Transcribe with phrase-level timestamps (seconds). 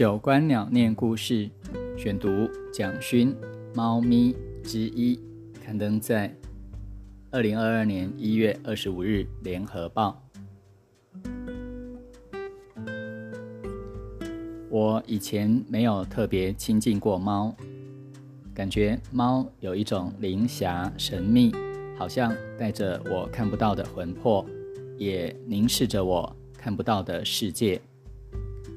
[0.00, 1.46] 九观鸟念故事
[1.94, 3.34] 选读蒋勋
[3.74, 4.34] 《猫咪
[4.64, 5.14] 之一》，
[5.62, 6.34] 刊登在
[7.30, 10.18] 二零二二年一月二十五日《联合报》。
[14.70, 17.54] 我以前没有特别亲近过猫，
[18.54, 21.52] 感觉猫有一种灵侠神秘，
[21.98, 24.46] 好像带着我看不到的魂魄，
[24.96, 27.78] 也凝视着我看不到的世界。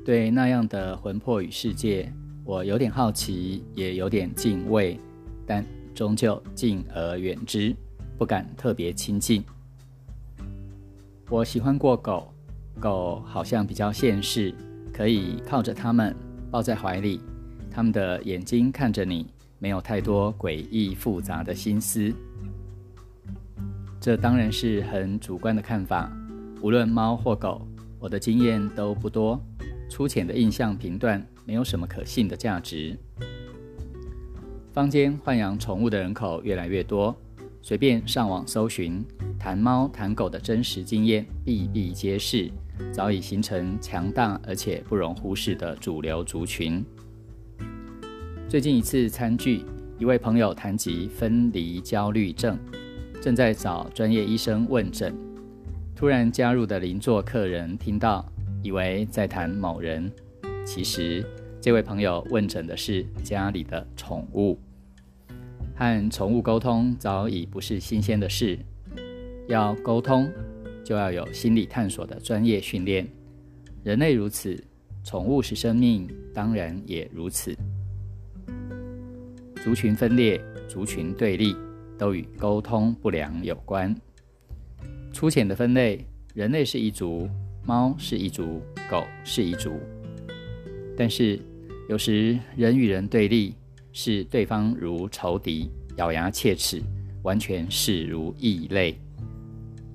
[0.06, 2.12] 对那样的魂魄与世界，
[2.44, 5.00] 我有点好奇，也有点敬畏，
[5.48, 7.74] 但终究敬而远之，
[8.18, 9.42] 不敢特别亲近。
[11.30, 12.34] 我喜欢过狗，
[12.82, 14.54] 狗好像比较现实，
[14.92, 16.14] 可以靠着它们，
[16.52, 17.22] 抱在怀里，
[17.72, 19.26] 它们的眼睛看着你，
[19.58, 22.14] 没有太多诡异复杂的心思。
[24.02, 26.12] 这当然是很主观的看法，
[26.62, 27.66] 无论猫或狗，
[28.00, 29.42] 我的经验都不多。
[29.94, 32.98] 粗浅的印象评断没有什么可信的价值。
[34.72, 37.16] 坊间豢养宠物的人口越来越多，
[37.62, 39.06] 随便上网搜寻，
[39.38, 42.50] 谈猫谈狗的真实经验比比皆是，
[42.92, 46.84] 早已形成强大而且不容忽视的主流族群。
[48.50, 49.64] 最近一次餐聚，
[50.00, 52.58] 一位朋友谈及分离焦虑症，
[53.22, 55.16] 正在找专业医生问诊，
[55.96, 58.28] 突然加入的邻座客人听到。
[58.64, 60.10] 以为在谈某人，
[60.66, 61.24] 其实
[61.62, 64.58] 这位朋友问诊的是家里的宠物。
[65.76, 68.58] 和宠物沟通早已不是新鲜的事，
[69.48, 70.32] 要沟通
[70.84, 73.08] 就要有心理探索的专业训练。
[73.84, 74.58] 人类如此，
[75.04, 77.54] 宠物是生命，当然也如此。
[79.64, 81.56] 族群分裂、族群对立，
[81.98, 83.94] 都与沟通不良有关。
[85.12, 87.30] 粗浅的分类，人类是一族。
[87.66, 89.80] 猫是一族，狗是一族，
[90.98, 91.40] 但是
[91.88, 93.56] 有时人与人对立，
[93.94, 96.82] 视对方如仇敌，咬牙切齿，
[97.22, 98.98] 完全视如异类。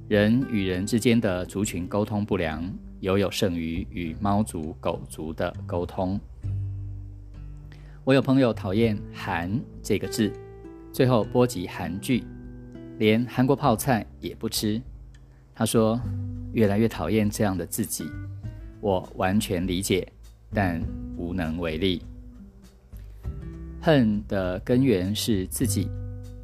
[0.08, 2.64] 人与人之间的族群沟通不良，
[3.00, 6.18] 犹有胜于与猫族、狗族的沟通。
[8.04, 10.32] 我有朋友讨厌“韩”这个字，
[10.90, 12.24] 最后波及韩剧，
[12.96, 14.80] 连韩国泡菜也不吃。
[15.54, 16.00] 他说。
[16.52, 18.04] 越来越讨厌这样的自己，
[18.80, 20.06] 我完全理解，
[20.52, 20.82] 但
[21.16, 22.02] 无能为力。
[23.80, 25.88] 恨的根源是自己，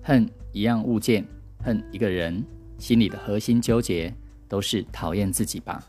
[0.02, 1.24] 恨一样物件，
[1.62, 2.44] 恨一个人，
[2.78, 4.14] 心里的核心纠结
[4.48, 5.82] 都是讨厌自己吧。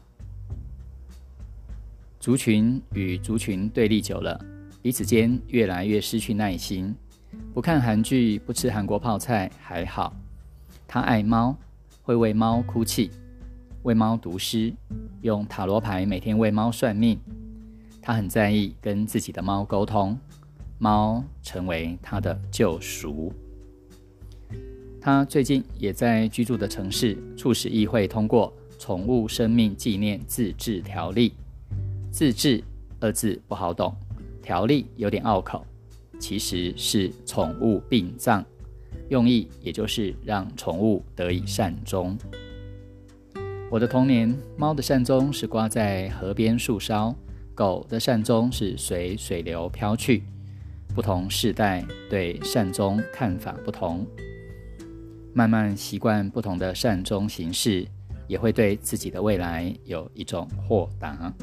[2.19, 4.43] 族群与族群对立久了，
[4.81, 6.93] 彼此间越来越失去耐心。
[7.53, 10.15] 不看韩剧，不吃韩国泡菜还好，
[10.87, 11.55] 他爱猫，
[12.01, 13.11] 会为猫哭泣。
[13.85, 14.73] 为猫读诗，
[15.21, 17.19] 用塔罗牌每天为猫算命。
[18.01, 20.17] 他很在意跟自己的猫沟通，
[20.79, 23.31] 猫成为他的救赎。
[24.99, 28.51] 他最近也在居住的城市促使议会通过
[28.81, 31.29] 《宠物生命纪念自治条例》。
[32.09, 32.63] 自治
[32.99, 33.95] 二字不好懂，
[34.41, 35.63] 条例有点拗口，
[36.19, 38.43] 其实是宠物殡葬，
[39.09, 42.17] 用意也就是让宠物得以善终。
[43.71, 47.13] 我的童年，猫的善终是挂在河边树梢，
[47.53, 50.23] 狗的善终是随水流飘去。
[50.93, 54.07] 不同世代对善终看法不同，
[55.33, 57.85] 慢慢习惯不同的善终形式，
[58.27, 61.33] 也会对自己的未来有一种豁达。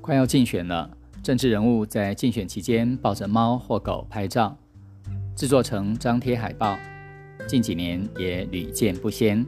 [0.00, 0.88] 快要竞选了，
[1.24, 4.56] 政治人物在竞选期间抱着猫或狗拍照，
[5.34, 6.78] 制作成张贴海报。
[7.50, 9.44] 近几年也屡见不鲜，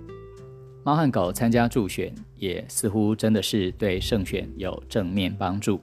[0.83, 5.81] 猫和狗参加助选，也似乎真的是对胜选有正面帮助。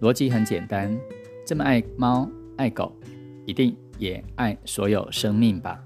[0.00, 0.96] 逻辑很简单，
[1.44, 2.96] 这么爱猫爱狗，
[3.44, 5.82] 一定也爱所有生命吧？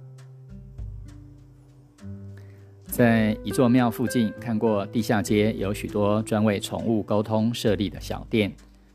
[2.85, 8.55] 在一座庙附近看过地下街有许多专为宠物沟通设立的小店，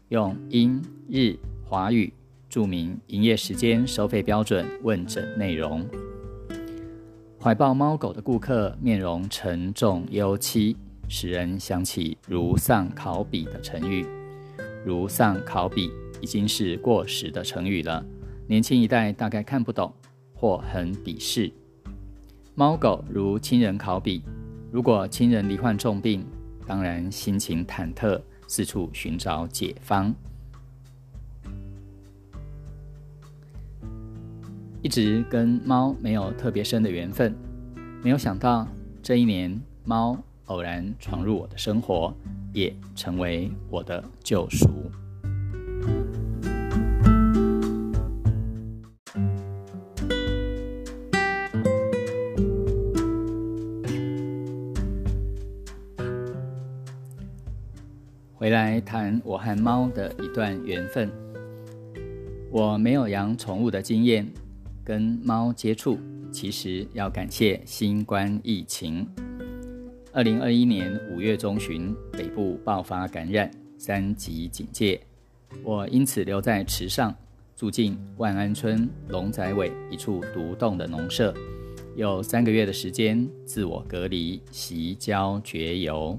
[0.10, 0.80] 用英
[1.10, 1.36] 日
[1.66, 2.14] 华语
[2.48, 5.84] 注明营业时间、收费标准、问诊内容。
[7.42, 10.76] 怀抱猫狗的顾客面容沉重忧戚，
[11.08, 14.06] 使人想起“如丧考妣”的成语。
[14.86, 15.90] “如丧考妣”
[16.20, 18.06] 已经是过时的成语了，
[18.46, 19.90] 年轻一代大概看不懂
[20.34, 21.50] 或很鄙视。
[22.56, 24.22] 猫狗如亲人考妣，
[24.70, 26.26] 如果亲人罹患重病，
[26.68, 30.14] 当然心情忐忑，四处寻找解方。
[34.82, 37.36] 一直跟猫没有特别深的缘分，
[38.02, 38.66] 没有想到
[39.04, 42.14] 这一年猫偶然闯入我的生活，
[42.54, 44.70] 也成为我的救赎。
[58.34, 61.12] 回来谈我和猫的一段缘分。
[62.50, 64.26] 我没有养宠物的经验，
[64.90, 66.00] 跟猫接触，
[66.32, 69.08] 其实要感谢新冠疫情。
[70.12, 75.00] 二零二一年五月中旬，北部爆发感染，三级警戒，
[75.64, 77.16] 我因此留在池上，
[77.56, 81.36] 住进万安村龙仔尾一处独栋的农舍，
[81.96, 86.18] 有三个月的时间自我隔离，习交绝游，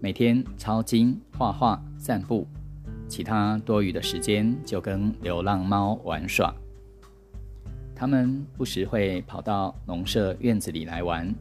[0.00, 2.48] 每天抄经、画画、散步。
[3.06, 6.52] 其他多余的时间就跟流浪猫玩耍。
[7.98, 11.34] 他们不时会跑到农舍院子里来玩，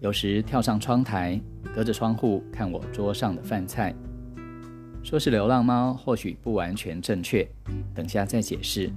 [0.00, 1.40] 有时跳上窗台，
[1.74, 3.94] 隔着窗户看我桌上的饭菜。
[5.02, 7.48] 说是流浪猫，或许不完全正确，
[7.94, 8.90] 等下再解释。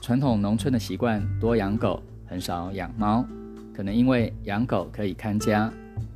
[0.00, 3.24] 传统农村的习惯多养狗，很少养猫，
[3.72, 5.72] 可能因为养狗可以看家。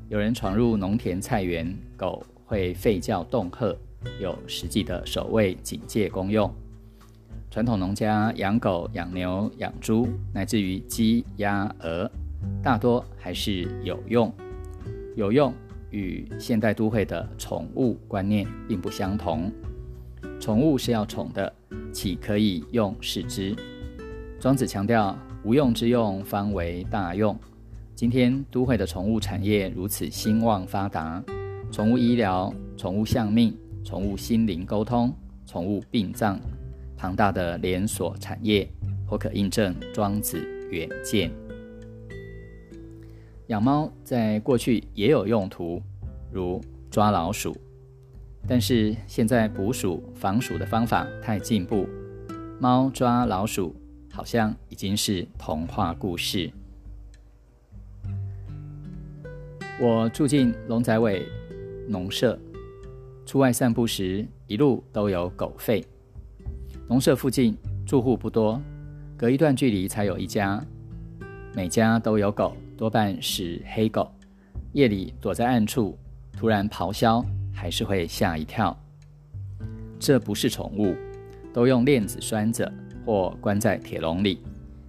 [0.08, 3.76] 有人闯入农田菜园，狗会吠叫恫吓。
[4.20, 6.52] 有实际的守卫警戒功用。
[7.54, 12.10] 传统农家养狗、养牛、养猪，乃至于鸡、鸭、鹅，
[12.60, 14.34] 大多还是有用。
[15.14, 15.54] 有用
[15.90, 19.52] 与现代都会的宠物观念并不相同。
[20.40, 21.54] 宠物是要宠的，
[21.92, 23.54] 岂可以用视之？
[24.40, 27.38] 庄子强调，无用之用方为大用。
[27.94, 31.22] 今天都会的宠物产业如此兴旺发达，
[31.70, 33.56] 宠物医疗、宠物相命。
[33.84, 35.14] 宠物心灵沟通、
[35.46, 36.40] 宠物殡葬，
[36.96, 38.68] 庞大的连锁产业，
[39.06, 40.38] 或可印证庄子
[40.70, 41.30] 远见。
[43.48, 45.82] 养猫在过去也有用途，
[46.32, 46.60] 如
[46.90, 47.56] 抓老鼠，
[48.48, 51.86] 但是现在捕鼠、防鼠的方法太进步，
[52.58, 53.74] 猫抓老鼠
[54.10, 56.50] 好像已经是童话故事。
[59.80, 61.26] 我住进龙仔尾
[61.88, 62.38] 农舍。
[63.26, 65.82] 出外散步时，一路都有狗吠。
[66.86, 68.60] 农舍附近住户不多，
[69.16, 70.62] 隔一段距离才有一家。
[71.54, 74.12] 每家都有狗，多半是黑狗。
[74.72, 75.96] 夜里躲在暗处，
[76.36, 78.76] 突然咆哮，还是会吓一跳。
[79.98, 80.94] 这不是宠物，
[81.54, 82.70] 都用链子拴着
[83.06, 84.40] 或关在铁笼里。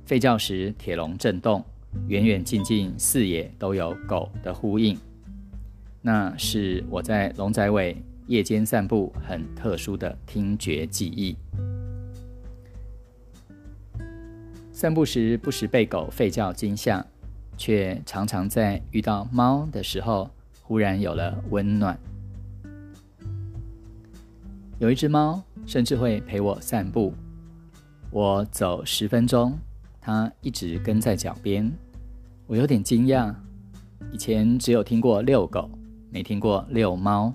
[0.05, 1.63] 吠叫时，铁笼震动，
[2.09, 4.97] 远远近近四野都有狗的呼应。
[6.01, 7.95] 那是我在龙仔尾。
[8.27, 11.37] 夜间散步很特殊的听觉记忆。
[14.75, 17.03] 散步时不时被狗吠叫惊吓，
[17.55, 20.29] 却常常在遇到猫的时候
[20.61, 21.97] 忽然有了温暖。
[24.77, 27.13] 有一只猫甚至会陪我散步，
[28.11, 29.57] 我走十分钟，
[30.01, 31.71] 它一直跟在脚边。
[32.45, 33.33] 我有点惊讶，
[34.11, 35.69] 以前只有听过遛狗，
[36.11, 37.33] 没听过遛猫。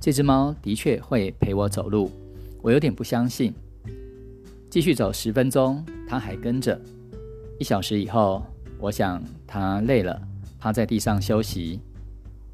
[0.00, 2.10] 这只猫的确会陪我走路，
[2.60, 3.54] 我有点不相信。
[4.76, 6.78] 继续走十分钟，它还跟着。
[7.58, 8.44] 一小时以后，
[8.78, 10.20] 我想它累了，
[10.58, 11.80] 趴在地上休息。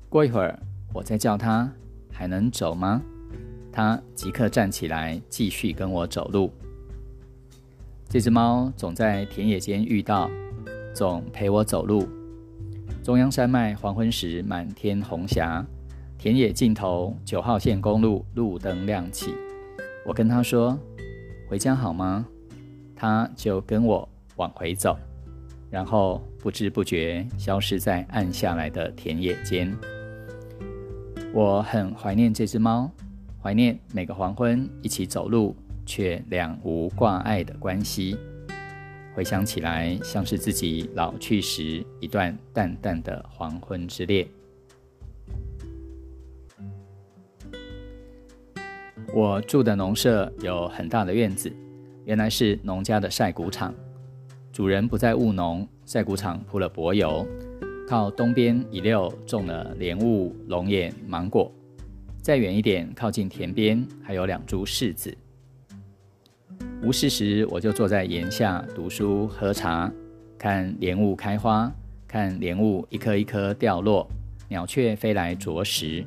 [0.08, 0.56] 过一会儿，
[0.94, 1.68] 我再叫它，
[2.12, 3.02] 还能走吗？
[3.72, 6.52] 它即刻站起来，继续跟我走路。
[8.08, 10.30] 这只猫总在田野间遇到，
[10.94, 12.08] 总陪我走路。
[13.02, 15.66] 中央山脉黄昏时，满天红霞。
[16.18, 19.34] 田野尽头，九号线公路路灯亮起。
[20.06, 20.78] 我跟他说
[21.52, 22.26] ：“回家好吗？”
[22.96, 24.96] 他就跟我往回走，
[25.68, 29.70] 然后不知不觉消失在暗下来的田野间。
[31.30, 32.90] 我很怀念这只猫，
[33.42, 35.54] 怀念每个黄昏一起走路
[35.84, 38.16] 却两无挂碍的关系。
[39.14, 44.26] 回想起来，像是自己老去时一段淡淡的黄昏之恋。
[49.14, 51.52] 我住的农舍有很大的院子，
[52.06, 53.74] 原来是农家的晒谷场。
[54.50, 57.26] 主人不再务农，晒谷场铺了柏油，
[57.86, 61.52] 靠东边一溜种了莲雾、龙眼、芒果。
[62.22, 65.14] 再远一点，靠近田边还有两株柿子。
[66.82, 69.92] 无事时，我就坐在檐下读书、喝茶，
[70.38, 71.70] 看莲雾开花，
[72.08, 74.08] 看莲雾一颗一颗掉落，
[74.48, 76.02] 鸟雀飞来啄食。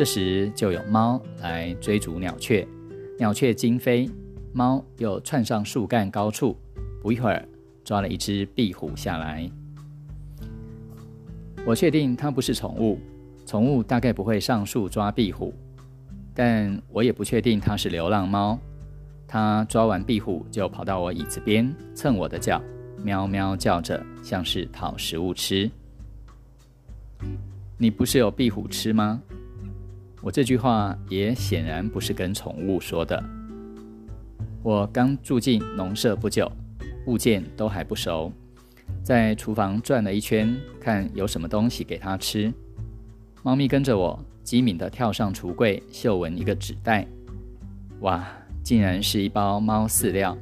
[0.00, 2.66] 这时就有猫来追逐鸟雀，
[3.18, 4.08] 鸟雀惊飞，
[4.50, 6.56] 猫又窜上树干高处，
[7.02, 7.46] 不一会儿
[7.84, 9.46] 抓了一只壁虎下来。
[11.66, 12.98] 我确定它不是宠物，
[13.44, 15.52] 宠物大概不会上树抓壁虎，
[16.32, 18.58] 但我也不确定它是流浪猫。
[19.28, 22.58] 它抓完壁虎就跑到我椅子边蹭我的脚，
[23.04, 25.70] 喵喵叫着，像是讨食物吃。
[27.76, 29.20] 你不是有壁虎吃吗？
[30.22, 33.22] 我这句话也显然不是跟宠物说的。
[34.62, 36.50] 我刚住进农舍不久，
[37.06, 38.30] 物件都还不熟，
[39.02, 42.52] 在厨房转了一圈，看有什么东西给它吃。
[43.42, 47.06] 猫咪跟着我，机敏地跳上橱柜，嗅闻一个纸袋，
[48.00, 48.22] 哇，
[48.62, 50.36] 竟然是一包猫饲料。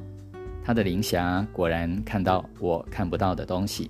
[0.61, 3.89] 它的灵霞果然看到我看不到的东西。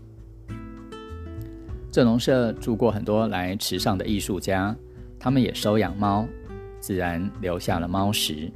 [1.92, 4.76] 这农舍住过很多来池上的艺术家，
[5.20, 6.26] 他们也收养猫，
[6.80, 8.50] 自然留下了猫食。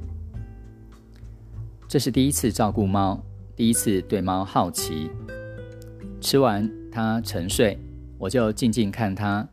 [1.86, 3.22] 这是第一次照顾猫，
[3.54, 5.10] 第一次对猫好奇。
[6.20, 7.78] 吃完，它沉睡，
[8.18, 9.46] 我就静静看它，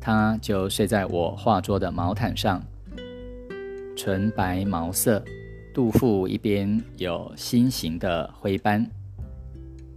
[0.00, 2.62] 它就睡在我画桌的毛毯上，
[3.96, 5.22] 纯白毛色，
[5.74, 8.88] 肚腹一边有心形的灰斑。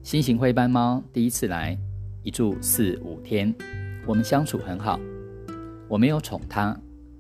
[0.02, 1.78] 心形灰斑猫第一次来。
[2.26, 3.54] 一住四五天，
[4.06, 4.98] 我们相处很好。
[5.94, 6.76] 我没有宠它，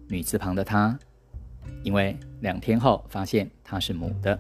[0.09, 0.97] 女字旁的它，
[1.83, 4.39] 因为两天后发现它是母的。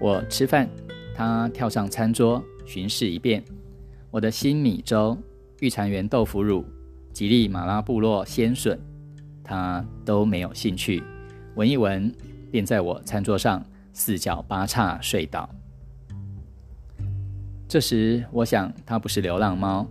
[0.00, 0.68] 我吃饭，
[1.14, 3.40] 它跳上餐桌巡视一遍。
[4.10, 5.16] 我的新米粥、
[5.60, 6.64] 玉蟾园豆腐乳、
[7.12, 8.76] 吉利马拉部落鲜笋，
[9.44, 11.00] 它都没有兴趣。
[11.54, 12.12] 闻一闻，
[12.50, 15.48] 便在我餐桌上四脚八叉睡倒。
[17.68, 19.86] 这时，我想它不是流浪猫，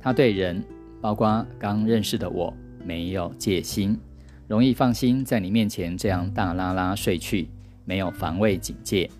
[0.00, 0.64] 它对人，
[1.00, 2.52] 包括刚认识的我，
[2.84, 3.98] 没有戒心，
[4.46, 7.48] 容易放心在你面前这样大拉拉睡去，
[7.84, 9.10] 没有防卫警戒。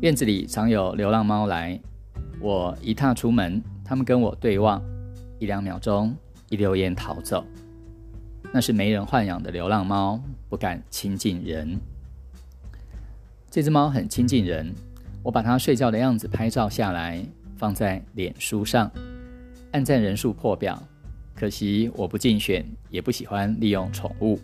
[0.00, 1.80] 院子里常有流浪猫来，
[2.40, 4.82] 我一踏出门，它们跟我对望，
[5.38, 6.14] 一两秒钟，
[6.50, 7.44] 一溜烟逃走。
[8.52, 11.78] 那是没人豢养的流浪猫，不敢亲近人。
[13.50, 14.74] 这只猫很亲近人。
[15.22, 17.24] 我把它睡觉的样子拍照下来，
[17.56, 18.88] 放在脸书上，
[19.76, 20.82] 按赞人数破表。
[21.34, 24.40] 可惜我不竞选，也不喜欢利用宠物。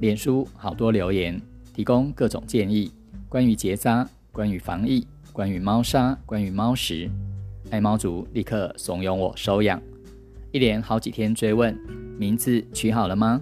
[0.00, 1.40] 脸书好多留言，
[1.72, 2.90] 提供各种建议，
[3.28, 7.08] 关于结扎，关于防疫，关于猫砂，关于猫食。
[7.70, 9.80] 爱猫族立刻怂恿我收养，
[10.50, 11.72] 一连好几天追问，
[12.18, 13.40] 名字取好了吗？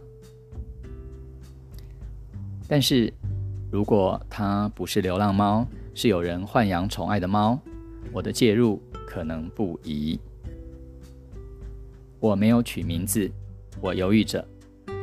[2.68, 3.10] 但是。
[3.72, 7.58] 如果它不是流浪猫，是有人豢养宠爱的猫，
[8.12, 8.80] 我的介入
[9.14, 10.18] 可能不宜。
[12.18, 13.30] 我没有取名字，
[13.80, 14.44] 我犹豫着。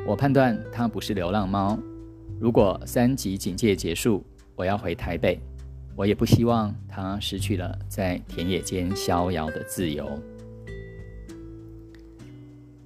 [0.06, 1.80] 我判断它不是流浪猫。
[2.38, 4.22] 如果三级警戒结束，
[4.54, 5.40] 我要回台北，
[5.96, 10.20] 我也不希望它失去了在田野间逍遥的自由。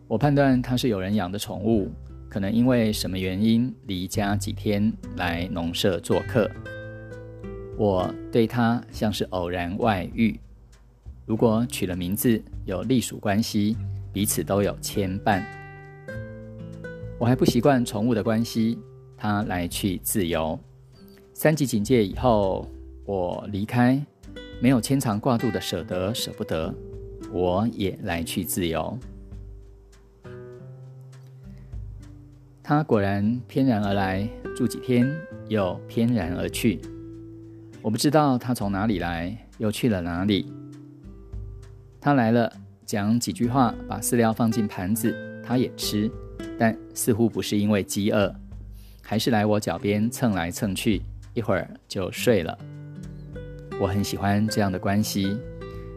[0.08, 1.92] 我判断它是有人养的宠物。
[2.30, 6.52] 可能因为什么原因离家几天来农舍做客，
[7.78, 10.38] 我对他像是偶然外遇。
[11.26, 13.76] 如果取了名字有隶属关系，
[14.14, 15.44] 彼此都有牵绊。
[17.18, 18.78] 我还不习惯宠物的关系，
[19.18, 20.58] 它来去自由。
[21.34, 22.70] 三级警戒以后，
[23.06, 24.00] 我离开，
[24.62, 26.72] 没有牵肠挂肚的舍得舍不得，
[27.32, 28.98] 我也来去自由。
[32.62, 35.12] 他果然翩然而来，住几天
[35.48, 36.80] 又翩然而去。
[37.82, 40.52] 我不知道他从哪里来，又去了哪里。
[42.06, 42.54] 他来了，
[42.86, 46.08] 讲几句话，把饲料放进盘子，他也吃，
[46.56, 48.32] 但似乎不是因为饥饿，
[49.02, 51.02] 还是来我脚边蹭来蹭去，
[51.34, 52.56] 一会儿就睡了。
[53.82, 55.36] 我很喜欢这样的关系，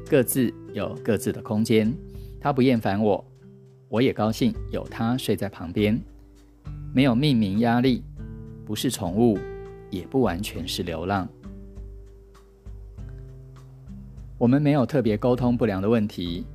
[0.08, 1.92] 各自有各自的空间，
[2.40, 3.22] 他不厌烦我，
[3.90, 6.00] 我也高兴有他睡在旁边。
[6.94, 8.02] 没有命名压力，
[8.64, 9.38] 不是宠物，
[9.90, 11.28] 也不完全是流浪。
[14.38, 16.46] 我们没有特别沟通不良的问题，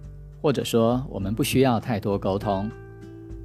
[0.41, 2.71] 或者说我们不需要太多沟通。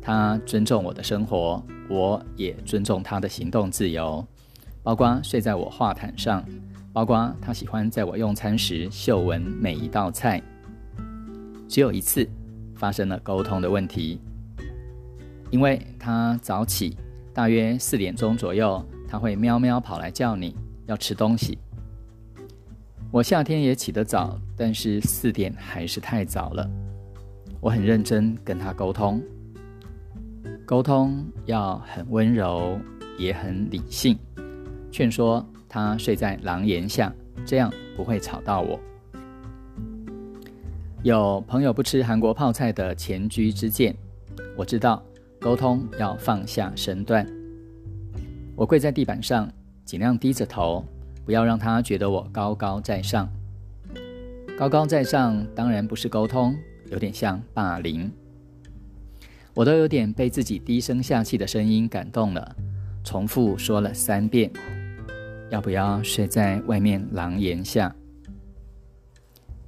[0.00, 4.24] 他尊重我的生活，我也尊重他的行动自由，
[4.80, 6.44] 包括睡在我画毯上，
[6.92, 10.40] 包括他喜欢在我用餐时嗅闻每一道菜。
[11.66, 12.26] 只有一次
[12.76, 14.20] 发生了沟通的问题。
[15.50, 16.96] 因为他早起，
[17.34, 20.54] 大约四点钟左右，他会喵喵跑来叫你
[20.86, 21.58] 要吃东西。
[23.10, 26.70] 我夏天也起得早，但是四点还是太早了。
[27.58, 29.22] 我很认真跟他沟通，
[30.66, 32.78] 沟通要很温柔，
[33.18, 34.18] 也很理性，
[34.92, 37.10] 劝说他睡在廊檐下，
[37.46, 38.78] 这样不会吵到我。
[41.02, 43.96] 有朋友不吃韩国泡菜的前居之鉴，
[44.54, 45.02] 我知道
[45.40, 47.26] 沟通要放下身段。
[48.54, 49.50] 我跪在地板上，
[49.86, 50.84] 尽量低着头，
[51.28, 53.28] 不要让他觉得我高高在上。
[54.56, 56.56] 高高在上当然不是沟通，
[56.90, 58.10] 有点像霸凌。
[59.52, 62.56] 我都有点被自己低声下气的声音感动了，
[63.04, 64.50] 重复说了三遍
[65.52, 67.94] ：“要不要睡在外面廊檐下？”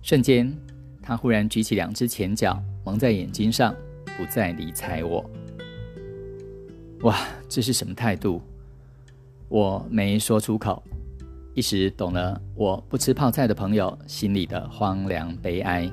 [0.01, 0.51] 瞬间。
[1.03, 3.75] 他忽然举起两只前脚，蒙在眼睛上，
[4.17, 5.29] 不再理睬我。
[7.03, 7.19] 哇，
[7.51, 8.41] 这是什么态度？
[9.49, 10.83] 我没说出口，
[11.61, 15.91] 一时懂了我不吃泡菜的朋友心里的荒凉悲哀。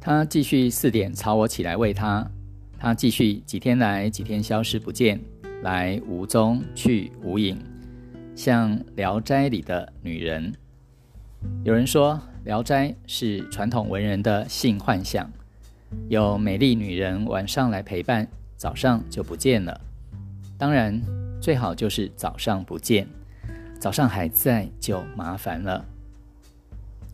[0.00, 2.24] 他继续四点吵我起来喂他，
[2.78, 5.20] 他继续几天来几天消失不见，
[5.62, 7.58] 来无踪去无影，
[8.36, 10.54] 像《聊斋》里的女人。
[11.64, 12.14] 有人说，
[12.44, 15.28] 《聊斋》是传统文人的性幻想，
[16.08, 19.80] 有美丽女人晚上来陪伴，早上就不见了。
[20.56, 21.02] 当然，
[21.44, 23.06] 最好就是早上不见，
[23.78, 25.84] 早上还在就麻烦了。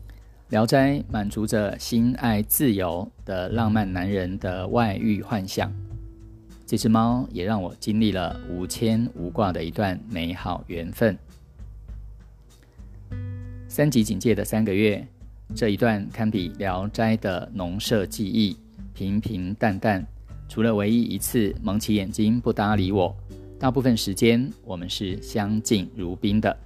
[0.47, 5.69] 《聊斋》满足着心爱自由的浪漫男人的外遇幻想，
[6.65, 11.17] 这只猫也让我经历了无牵无挂的一段美好缘分。
[13.67, 15.05] 三级警戒的三个月，
[15.53, 18.55] 这一段堪比《聊斋》的农舍记忆，
[18.93, 20.01] 平平淡淡。
[20.47, 23.13] 除了唯一一次蒙起眼睛不搭理我，
[23.61, 26.57] 大部分时间我们是相敬如宾的。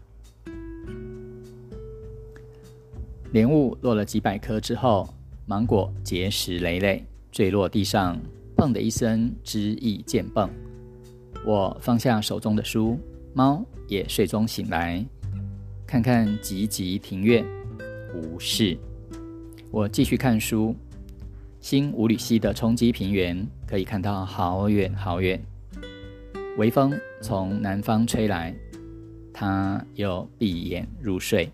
[3.34, 5.14] 莲雾落了几百颗之后，
[5.46, 8.18] 芒果结实累累，坠落地上，
[8.56, 10.50] 砰的一声，枝翼渐蹦。
[11.46, 12.98] 我放下手中的书，
[13.34, 15.06] 猫也睡中醒来。
[15.86, 17.46] 看看寂寂庭院，
[18.16, 18.78] 无事。
[19.70, 20.74] 我继续看书。
[21.60, 25.38] 新五里溪的冲积平原可以看到好远好远。
[26.58, 28.56] 微风从南方吹来，
[29.34, 31.52] 他又闭眼入睡。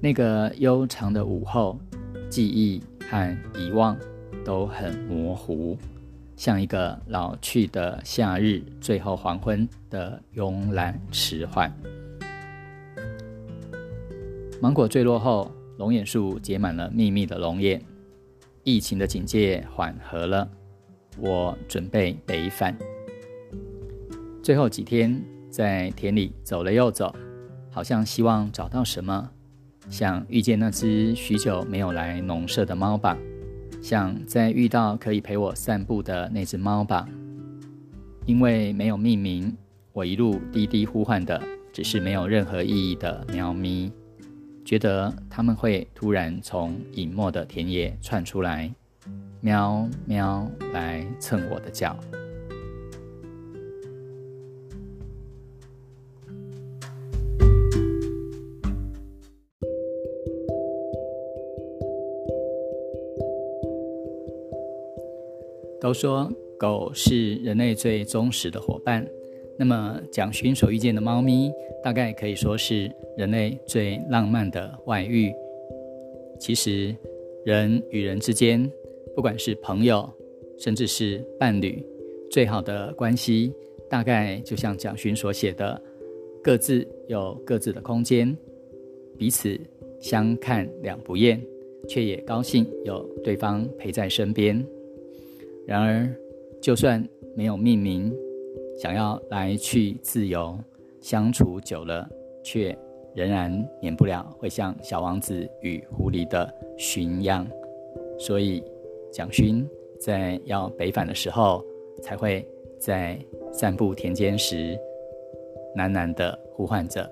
[0.00, 1.78] 那个悠长的午后，
[2.28, 3.96] 记忆和遗忘
[4.44, 5.78] 都很模糊，
[6.36, 11.72] 像一个老去的夏日最后黄昏的慵懒迟缓。
[14.60, 15.48] 芒果坠落后，
[15.78, 17.80] 龙眼树结满了密密的龙眼。
[18.64, 20.50] 疫情的警戒缓和了，
[21.18, 22.76] 我准备北返。
[24.44, 27.16] 最后几天在田里走了又走，
[27.70, 29.30] 好像希望找到什么，
[29.88, 33.16] 想遇见那只许久没有来农舍的猫吧，
[33.80, 37.08] 想再遇到可以陪我散步的那只猫吧。
[38.26, 39.56] 因为没有命名，
[39.94, 43.90] 我一路滴滴呼唤的，只是没有任何意义的喵咪。
[44.62, 48.70] 觉得他们会突然从隐没的田野窜出来，
[49.40, 51.98] 喵喵来蹭我的脚。
[65.94, 69.06] 说狗是人类最忠实的伙伴。
[69.56, 75.32] 那么，蒋勋所遇见的猫咪，大概可以说是人类最浪漫的外遇。
[76.40, 76.92] 其实，
[77.44, 78.68] 人与人之间，
[79.14, 80.12] 不管是朋友，
[80.58, 81.80] 甚至是伴侣，
[82.28, 83.52] 最好的关系，
[83.88, 85.80] 大概就像蒋勋所写的，
[86.42, 88.36] 各自有各自的空间，
[89.16, 89.56] 彼此
[90.00, 91.40] 相看两不厌，
[91.88, 94.66] 却也高兴有对方陪在身边。
[95.66, 96.08] 然而，
[96.60, 98.14] 就算没有命名。
[98.76, 100.58] 想要来去自由
[101.00, 102.10] 相处久了，
[102.42, 102.76] 却
[103.14, 107.46] 仍然免不了会像小王子与狐狸的寻样，
[108.18, 108.64] 所以
[109.12, 109.64] 蒋勋
[110.00, 111.64] 在要北返的时候，
[112.02, 112.44] 才会
[112.80, 113.16] 在
[113.52, 114.76] 散步田间时
[115.76, 117.08] 喃喃的呼唤着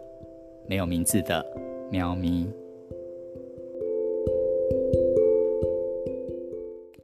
[0.66, 1.46] 没有名字的
[1.92, 2.50] 喵咪。